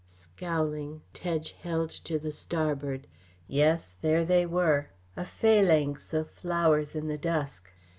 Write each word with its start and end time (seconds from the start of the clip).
Scowling, 0.09 1.03
Tedge 1.13 1.51
held 1.61 1.91
to 1.91 2.17
the 2.17 2.31
starboard. 2.31 3.05
Yes, 3.47 3.95
there 4.01 4.25
they 4.25 4.47
were 4.47 4.89
a 5.15 5.25
phalanx 5.25 6.11
of 6.11 6.27
flowers 6.31 6.95
in 6.95 7.07
the 7.07 7.19
dusk. 7.19 7.71